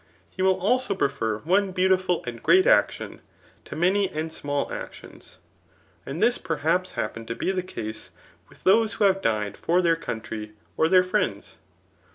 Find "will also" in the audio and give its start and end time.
0.41-0.95